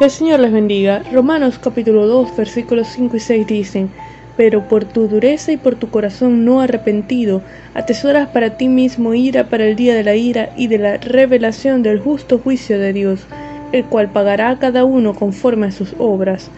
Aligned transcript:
Que 0.00 0.06
el 0.06 0.10
Señor 0.10 0.40
les 0.40 0.50
bendiga. 0.50 1.02
Romanos 1.12 1.58
capítulo 1.58 2.06
2 2.06 2.34
versículos 2.34 2.88
5 2.88 3.18
y 3.18 3.20
6 3.20 3.46
dicen, 3.46 3.90
Pero 4.34 4.66
por 4.66 4.86
tu 4.86 5.08
dureza 5.08 5.52
y 5.52 5.58
por 5.58 5.74
tu 5.74 5.90
corazón 5.90 6.46
no 6.46 6.62
arrepentido, 6.62 7.42
atesoras 7.74 8.26
para 8.28 8.56
ti 8.56 8.68
mismo 8.68 9.12
ira 9.12 9.50
para 9.50 9.66
el 9.66 9.76
día 9.76 9.94
de 9.94 10.02
la 10.02 10.14
ira 10.14 10.54
y 10.56 10.68
de 10.68 10.78
la 10.78 10.96
revelación 10.96 11.82
del 11.82 12.00
justo 12.00 12.38
juicio 12.38 12.78
de 12.78 12.94
Dios, 12.94 13.26
el 13.72 13.84
cual 13.84 14.10
pagará 14.10 14.48
a 14.48 14.58
cada 14.58 14.86
uno 14.86 15.14
conforme 15.14 15.66
a 15.66 15.70
sus 15.70 15.94
obras. 15.98 16.50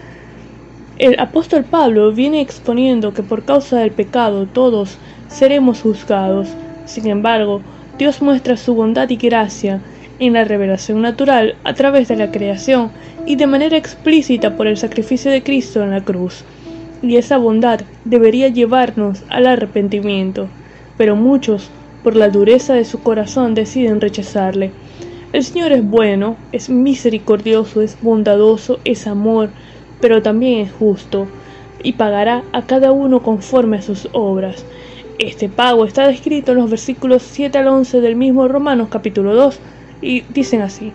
El 1.01 1.19
apóstol 1.19 1.65
Pablo 1.65 2.13
viene 2.13 2.43
exponiendo 2.43 3.13
que 3.13 3.25
por 3.25 3.45
causa 3.45 3.81
del 3.81 3.91
pecado 3.91 4.47
todos 4.47 4.99
seremos 5.27 5.83
juzgados. 5.83 6.47
Sin 6.85 7.09
embargo, 7.09 7.61
Dios 7.99 8.23
muestra 8.23 8.57
su 8.57 8.77
bondad 8.77 9.11
y 9.11 9.17
gracia 9.17 9.81
en 10.19 10.35
la 10.35 10.45
revelación 10.45 11.03
natural 11.03 11.57
a 11.65 11.75
través 11.75 12.09
de 12.09 12.17
la 12.17 12.31
creación 12.31 12.91
y 13.27 13.37
de 13.37 13.47
manera 13.47 13.77
explícita 13.77 14.57
por 14.57 14.67
el 14.67 14.77
sacrificio 14.77 15.31
de 15.31 15.43
Cristo 15.43 15.83
en 15.83 15.91
la 15.91 16.03
cruz. 16.03 16.45
Y 17.03 17.17
esa 17.17 17.39
bondad 17.39 17.81
debería 18.05 18.49
llevarnos 18.49 19.25
al 19.29 19.47
arrepentimiento, 19.47 20.49
pero 20.97 21.17
muchos, 21.17 21.71
por 22.03 22.17
la 22.17 22.29
dureza 22.29 22.75
de 22.75 22.85
su 22.85 23.03
corazón, 23.03 23.55
deciden 23.55 24.01
rechazarle. 24.01 24.71
El 25.33 25.45
Señor 25.45 25.73
es 25.73 25.85
bueno, 25.85 26.37
es 26.53 26.69
misericordioso, 26.69 27.81
es 27.81 27.97
bondadoso, 28.03 28.81
es 28.85 29.07
amor, 29.07 29.51
pero 30.01 30.21
también 30.21 30.61
es 30.61 30.73
justo, 30.73 31.27
y 31.83 31.95
pagará 31.95 32.45
a 32.53 32.63
cada 32.63 32.93
uno 32.93 33.23
conforme 33.23 33.79
a 33.79 33.83
sus 33.83 34.09
obras. 34.13 34.65
Este 35.19 35.49
pago 35.49 35.85
está 35.85 36.07
descrito 36.07 36.53
en 36.53 36.59
los 36.59 36.71
versículos 36.71 37.23
7 37.23 37.59
al 37.59 37.69
11 37.69 38.01
del 38.01 38.17
mismo 38.17 38.49
Romanos 38.49 38.89
capítulo 38.91 39.35
2, 39.35 39.61
y 40.03 40.25
dicen 40.35 40.61
así: 40.61 40.93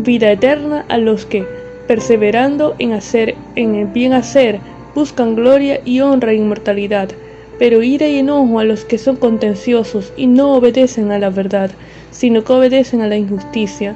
Vida 0.00 0.30
eterna 0.30 0.84
a 0.88 0.98
los 0.98 1.24
que, 1.24 1.46
perseverando 1.86 2.74
en 2.78 2.92
hacer 2.92 3.34
en 3.56 3.74
el 3.74 3.86
bien 3.86 4.12
hacer, 4.12 4.60
buscan 4.94 5.34
gloria 5.34 5.80
y 5.84 6.00
honra 6.00 6.32
e 6.32 6.36
inmortalidad, 6.36 7.08
pero 7.58 7.82
ira 7.82 8.06
y 8.08 8.18
enojo 8.18 8.58
a 8.58 8.64
los 8.64 8.84
que 8.84 8.98
son 8.98 9.16
contenciosos 9.16 10.12
y 10.16 10.26
no 10.26 10.54
obedecen 10.54 11.10
a 11.12 11.18
la 11.18 11.30
verdad, 11.30 11.70
sino 12.10 12.44
que 12.44 12.52
obedecen 12.52 13.00
a 13.00 13.08
la 13.08 13.16
injusticia, 13.16 13.94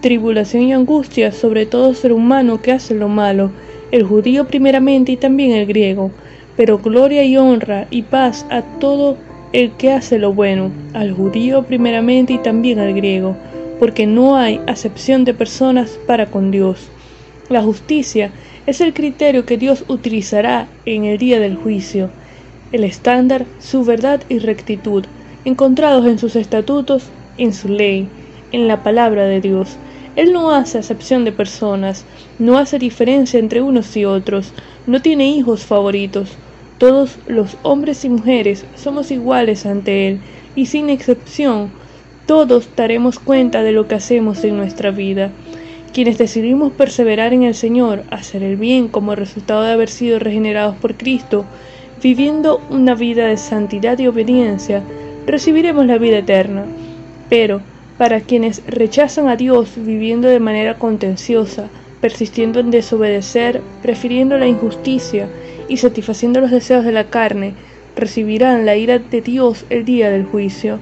tribulación 0.00 0.64
y 0.64 0.72
angustia 0.72 1.32
sobre 1.32 1.66
todo 1.66 1.94
ser 1.94 2.12
humano 2.12 2.62
que 2.62 2.72
hace 2.72 2.94
lo 2.94 3.08
malo, 3.08 3.50
el 3.90 4.04
judío 4.04 4.46
primeramente 4.46 5.12
y 5.12 5.16
también 5.16 5.52
el 5.52 5.66
griego, 5.66 6.10
pero 6.56 6.78
gloria 6.78 7.24
y 7.24 7.36
honra 7.36 7.86
y 7.90 8.02
paz 8.02 8.46
a 8.50 8.62
todo 8.62 9.16
el 9.52 9.70
que 9.72 9.92
hace 9.92 10.18
lo 10.18 10.32
bueno, 10.32 10.70
al 10.92 11.12
judío 11.12 11.62
primeramente 11.62 12.34
y 12.34 12.38
también 12.38 12.78
al 12.78 12.92
griego, 12.94 13.36
porque 13.78 14.06
no 14.06 14.36
hay 14.36 14.60
acepción 14.66 15.24
de 15.24 15.34
personas 15.34 15.98
para 16.06 16.26
con 16.26 16.50
Dios. 16.50 16.88
La 17.48 17.62
justicia 17.62 18.30
es 18.66 18.80
el 18.80 18.92
criterio 18.92 19.46
que 19.46 19.56
Dios 19.56 19.84
utilizará 19.88 20.68
en 20.84 21.04
el 21.04 21.18
día 21.18 21.40
del 21.40 21.56
juicio, 21.56 22.10
el 22.72 22.84
estándar, 22.84 23.46
su 23.58 23.84
verdad 23.84 24.20
y 24.28 24.38
rectitud, 24.40 25.04
encontrados 25.44 26.06
en 26.06 26.18
sus 26.18 26.36
estatutos, 26.36 27.04
en 27.38 27.54
su 27.54 27.68
ley, 27.68 28.08
en 28.52 28.68
la 28.68 28.82
palabra 28.82 29.24
de 29.24 29.40
Dios. 29.40 29.76
Él 30.16 30.32
no 30.32 30.50
hace 30.50 30.78
acepción 30.78 31.24
de 31.24 31.32
personas, 31.32 32.04
no 32.38 32.58
hace 32.58 32.78
diferencia 32.78 33.38
entre 33.38 33.62
unos 33.62 33.96
y 33.96 34.04
otros, 34.04 34.52
no 34.86 35.00
tiene 35.00 35.30
hijos 35.30 35.64
favoritos. 35.64 36.36
Todos 36.78 37.18
los 37.26 37.56
hombres 37.62 38.04
y 38.04 38.08
mujeres 38.08 38.64
somos 38.76 39.10
iguales 39.10 39.64
ante 39.64 40.08
Él, 40.08 40.20
y 40.54 40.66
sin 40.66 40.90
excepción, 40.90 41.70
todos 42.28 42.68
daremos 42.76 43.18
cuenta 43.18 43.62
de 43.62 43.72
lo 43.72 43.88
que 43.88 43.94
hacemos 43.94 44.44
en 44.44 44.58
nuestra 44.58 44.90
vida. 44.90 45.30
Quienes 45.94 46.18
decidimos 46.18 46.72
perseverar 46.72 47.32
en 47.32 47.42
el 47.42 47.54
Señor, 47.54 48.04
hacer 48.10 48.42
el 48.42 48.56
bien 48.56 48.88
como 48.88 49.14
resultado 49.14 49.62
de 49.62 49.72
haber 49.72 49.88
sido 49.88 50.18
regenerados 50.18 50.76
por 50.76 50.94
Cristo, 50.94 51.46
viviendo 52.02 52.60
una 52.68 52.94
vida 52.94 53.28
de 53.28 53.38
santidad 53.38 53.98
y 53.98 54.08
obediencia, 54.08 54.82
recibiremos 55.26 55.86
la 55.86 55.96
vida 55.96 56.18
eterna. 56.18 56.66
Pero, 57.30 57.62
para 57.96 58.20
quienes 58.20 58.62
rechazan 58.66 59.28
a 59.28 59.36
Dios 59.36 59.70
viviendo 59.76 60.28
de 60.28 60.38
manera 60.38 60.74
contenciosa, 60.74 61.70
persistiendo 62.02 62.60
en 62.60 62.70
desobedecer, 62.70 63.62
prefiriendo 63.80 64.36
la 64.36 64.46
injusticia 64.46 65.30
y 65.66 65.78
satisfaciendo 65.78 66.42
los 66.42 66.50
deseos 66.50 66.84
de 66.84 66.92
la 66.92 67.04
carne, 67.04 67.54
recibirán 67.96 68.66
la 68.66 68.76
ira 68.76 68.98
de 68.98 69.22
Dios 69.22 69.64
el 69.70 69.86
día 69.86 70.10
del 70.10 70.26
juicio. 70.26 70.78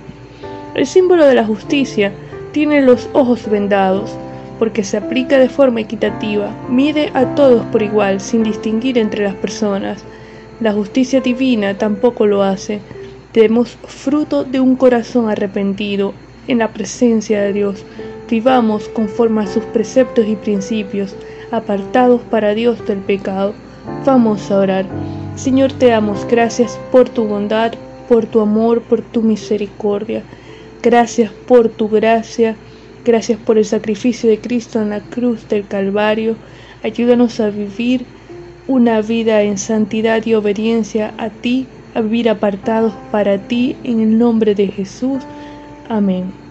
El 0.77 0.87
símbolo 0.87 1.25
de 1.25 1.35
la 1.35 1.47
justicia 1.47 2.13
tiene 2.53 2.83
los 2.83 3.09
ojos 3.15 3.49
vendados, 3.49 4.11
porque 4.59 4.85
se 4.85 4.99
aplica 4.99 5.39
de 5.39 5.49
forma 5.49 5.81
equitativa, 5.81 6.55
mide 6.69 7.11
a 7.15 7.35
todos 7.35 7.65
por 7.73 7.83
igual, 7.83 8.21
sin 8.21 8.43
distinguir 8.43 8.99
entre 8.99 9.25
las 9.25 9.35
personas. 9.37 10.05
La 10.61 10.75
justicia 10.75 11.23
divina 11.23 11.79
tampoco 11.79 12.27
lo 12.27 12.43
hace. 12.43 12.81
Demos 13.33 13.79
fruto 13.87 14.45
de 14.45 14.61
un 14.61 14.77
corazón 14.77 15.31
arrepentido 15.31 16.13
en 16.47 16.59
la 16.59 16.69
presencia 16.69 17.41
de 17.41 17.55
Dios. 17.55 17.83
Vivamos 18.29 18.87
conforme 18.91 19.45
a 19.45 19.47
sus 19.47 19.65
preceptos 19.65 20.27
y 20.29 20.37
principios, 20.37 21.17
apartados 21.53 22.21
para 22.31 22.53
Dios 22.53 22.87
del 22.87 22.99
pecado. 22.99 23.55
Vamos 24.05 24.51
a 24.51 24.59
orar. 24.59 24.85
Señor, 25.37 25.73
te 25.73 25.87
damos 25.87 26.27
gracias 26.27 26.79
por 26.93 27.09
tu 27.09 27.25
bondad, 27.25 27.73
por 28.11 28.27
tu 28.27 28.41
amor, 28.41 28.83
por 28.83 29.01
tu 29.01 29.23
misericordia. 29.23 30.23
Gracias 30.87 31.33
por 31.33 31.69
tu 31.69 31.89
gracia, 31.89 32.55
gracias 33.05 33.41
por 33.41 33.59
el 33.59 33.65
sacrificio 33.65 34.31
de 34.31 34.39
Cristo 34.39 34.81
en 34.81 34.91
la 34.91 35.01
cruz 35.01 35.49
del 35.49 35.67
Calvario. 35.67 36.37
Ayúdanos 36.85 37.41
a 37.41 37.51
vivir 37.51 38.07
una 38.69 39.03
vida 39.03 39.43
en 39.43 39.59
santidad 39.59 40.25
y 40.25 40.35
obediencia 40.35 41.13
a 41.19 41.31
ti, 41.31 41.67
a 41.93 42.03
vivir 42.03 42.29
apartados 42.29 42.95
para 43.11 43.49
ti, 43.49 43.75
en 43.83 43.99
el 43.99 44.17
nombre 44.17 44.55
de 44.55 44.69
Jesús. 44.69 45.25
Amén. 45.89 46.46